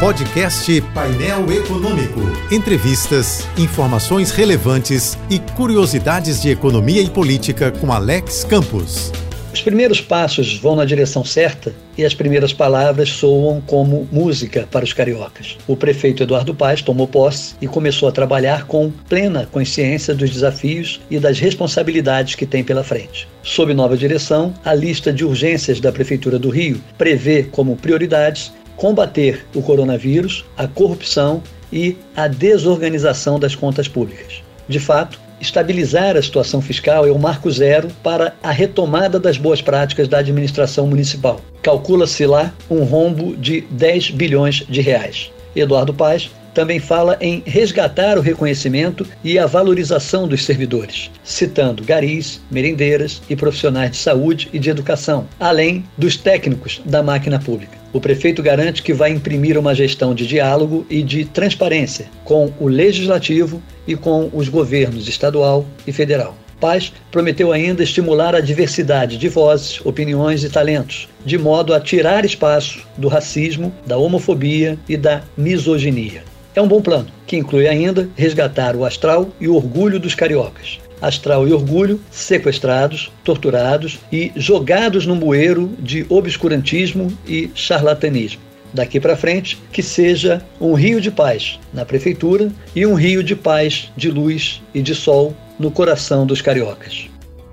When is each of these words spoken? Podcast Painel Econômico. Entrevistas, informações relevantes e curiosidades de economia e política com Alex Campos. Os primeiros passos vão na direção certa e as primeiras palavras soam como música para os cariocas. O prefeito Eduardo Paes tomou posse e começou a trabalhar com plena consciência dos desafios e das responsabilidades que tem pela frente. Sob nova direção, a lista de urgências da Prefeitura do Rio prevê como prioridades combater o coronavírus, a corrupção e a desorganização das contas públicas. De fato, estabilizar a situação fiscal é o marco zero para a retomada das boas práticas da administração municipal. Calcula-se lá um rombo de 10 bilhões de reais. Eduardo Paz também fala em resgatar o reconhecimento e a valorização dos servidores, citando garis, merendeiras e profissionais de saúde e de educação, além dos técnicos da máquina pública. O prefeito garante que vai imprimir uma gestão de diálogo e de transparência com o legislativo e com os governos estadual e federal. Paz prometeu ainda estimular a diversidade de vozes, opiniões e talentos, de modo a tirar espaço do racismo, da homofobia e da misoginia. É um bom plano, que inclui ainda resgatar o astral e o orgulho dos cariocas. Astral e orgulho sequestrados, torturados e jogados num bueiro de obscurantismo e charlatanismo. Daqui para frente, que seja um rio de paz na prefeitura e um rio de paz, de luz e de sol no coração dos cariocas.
Podcast 0.00 0.80
Painel 0.94 1.52
Econômico. 1.52 2.20
Entrevistas, 2.50 3.46
informações 3.58 4.30
relevantes 4.30 5.18
e 5.28 5.38
curiosidades 5.38 6.40
de 6.40 6.48
economia 6.48 7.02
e 7.02 7.10
política 7.10 7.70
com 7.70 7.92
Alex 7.92 8.42
Campos. 8.42 9.12
Os 9.52 9.60
primeiros 9.60 10.00
passos 10.00 10.56
vão 10.56 10.74
na 10.74 10.86
direção 10.86 11.22
certa 11.22 11.74
e 11.98 12.04
as 12.04 12.14
primeiras 12.14 12.50
palavras 12.50 13.10
soam 13.10 13.60
como 13.60 14.08
música 14.10 14.66
para 14.70 14.86
os 14.86 14.94
cariocas. 14.94 15.58
O 15.66 15.76
prefeito 15.76 16.22
Eduardo 16.22 16.54
Paes 16.54 16.80
tomou 16.80 17.06
posse 17.06 17.56
e 17.60 17.66
começou 17.66 18.08
a 18.08 18.12
trabalhar 18.12 18.66
com 18.66 18.90
plena 19.06 19.46
consciência 19.52 20.14
dos 20.14 20.30
desafios 20.30 20.98
e 21.10 21.18
das 21.18 21.38
responsabilidades 21.38 22.36
que 22.36 22.46
tem 22.46 22.64
pela 22.64 22.82
frente. 22.82 23.28
Sob 23.42 23.74
nova 23.74 23.98
direção, 23.98 24.54
a 24.64 24.72
lista 24.72 25.12
de 25.12 25.26
urgências 25.26 25.78
da 25.78 25.92
Prefeitura 25.92 26.38
do 26.38 26.48
Rio 26.48 26.80
prevê 26.96 27.42
como 27.42 27.76
prioridades 27.76 28.52
combater 28.80 29.44
o 29.54 29.60
coronavírus, 29.60 30.42
a 30.56 30.66
corrupção 30.66 31.42
e 31.70 31.98
a 32.16 32.26
desorganização 32.26 33.38
das 33.38 33.54
contas 33.54 33.86
públicas. 33.86 34.42
De 34.66 34.80
fato, 34.80 35.20
estabilizar 35.38 36.16
a 36.16 36.22
situação 36.22 36.62
fiscal 36.62 37.06
é 37.06 37.10
o 37.10 37.18
marco 37.18 37.50
zero 37.50 37.88
para 38.02 38.34
a 38.42 38.50
retomada 38.50 39.20
das 39.20 39.36
boas 39.36 39.60
práticas 39.60 40.08
da 40.08 40.18
administração 40.18 40.86
municipal. 40.86 41.42
Calcula-se 41.60 42.24
lá 42.24 42.54
um 42.70 42.82
rombo 42.82 43.36
de 43.36 43.60
10 43.70 44.12
bilhões 44.12 44.64
de 44.66 44.80
reais. 44.80 45.30
Eduardo 45.54 45.92
Paz 45.92 46.30
também 46.54 46.78
fala 46.78 47.16
em 47.20 47.42
resgatar 47.46 48.18
o 48.18 48.20
reconhecimento 48.20 49.06
e 49.22 49.38
a 49.38 49.46
valorização 49.46 50.26
dos 50.26 50.44
servidores, 50.44 51.10
citando 51.22 51.84
garis, 51.84 52.40
merendeiras 52.50 53.22
e 53.28 53.36
profissionais 53.36 53.92
de 53.92 53.96
saúde 53.96 54.48
e 54.52 54.58
de 54.58 54.70
educação, 54.70 55.26
além 55.38 55.84
dos 55.96 56.16
técnicos 56.16 56.80
da 56.84 57.02
máquina 57.02 57.38
pública. 57.38 57.78
O 57.92 58.00
prefeito 58.00 58.42
garante 58.42 58.82
que 58.82 58.92
vai 58.92 59.10
imprimir 59.10 59.58
uma 59.58 59.74
gestão 59.74 60.14
de 60.14 60.26
diálogo 60.26 60.86
e 60.88 61.02
de 61.02 61.24
transparência 61.24 62.06
com 62.24 62.52
o 62.60 62.68
legislativo 62.68 63.60
e 63.86 63.96
com 63.96 64.30
os 64.32 64.48
governos 64.48 65.08
estadual 65.08 65.66
e 65.86 65.92
federal. 65.92 66.36
Paz 66.60 66.92
prometeu 67.10 67.52
ainda 67.52 67.82
estimular 67.82 68.34
a 68.34 68.40
diversidade 68.40 69.16
de 69.16 69.28
vozes, 69.28 69.80
opiniões 69.84 70.44
e 70.44 70.50
talentos, 70.50 71.08
de 71.24 71.38
modo 71.38 71.72
a 71.72 71.80
tirar 71.80 72.24
espaço 72.24 72.86
do 72.98 73.08
racismo, 73.08 73.72
da 73.86 73.96
homofobia 73.96 74.78
e 74.86 74.96
da 74.96 75.22
misoginia. 75.36 76.22
É 76.60 76.62
um 76.62 76.68
bom 76.68 76.82
plano, 76.82 77.06
que 77.26 77.38
inclui 77.38 77.66
ainda 77.66 78.06
resgatar 78.14 78.76
o 78.76 78.84
astral 78.84 79.30
e 79.40 79.48
o 79.48 79.54
orgulho 79.54 79.98
dos 79.98 80.14
cariocas. 80.14 80.78
Astral 81.00 81.48
e 81.48 81.54
orgulho 81.54 81.98
sequestrados, 82.10 83.10
torturados 83.24 83.98
e 84.12 84.30
jogados 84.36 85.06
num 85.06 85.18
bueiro 85.18 85.72
de 85.78 86.04
obscurantismo 86.10 87.10
e 87.26 87.50
charlatanismo. 87.54 88.42
Daqui 88.74 89.00
para 89.00 89.16
frente, 89.16 89.56
que 89.72 89.82
seja 89.82 90.42
um 90.60 90.74
rio 90.74 91.00
de 91.00 91.10
paz 91.10 91.58
na 91.72 91.86
prefeitura 91.86 92.52
e 92.76 92.84
um 92.84 92.92
rio 92.92 93.24
de 93.24 93.34
paz, 93.34 93.90
de 93.96 94.10
luz 94.10 94.60
e 94.74 94.82
de 94.82 94.94
sol 94.94 95.34
no 95.58 95.70
coração 95.70 96.26
dos 96.26 96.42
cariocas. 96.42 97.08